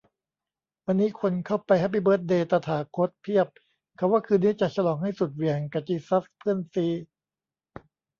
[0.85, 3.47] วันนี้คนเข้าไปแฮปปี้เบิร์ธเดย์ "ตถาคต" เพียบ
[3.97, 6.91] เขาว่าคืนนี้จะฉลองให้สุดเหวี่ยงกะจีซัสเพื่อนซี้